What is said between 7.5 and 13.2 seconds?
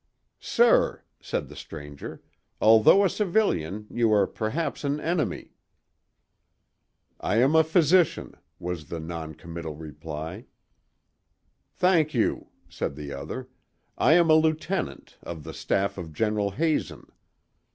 a physician," was the non committal reply. "Thank you," said the